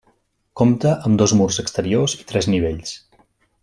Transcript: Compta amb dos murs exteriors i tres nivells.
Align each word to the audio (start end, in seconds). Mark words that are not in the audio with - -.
Compta 0.61 0.93
amb 1.09 1.19
dos 1.23 1.35
murs 1.41 1.61
exteriors 1.65 2.19
i 2.25 2.29
tres 2.33 2.53
nivells. 2.55 2.99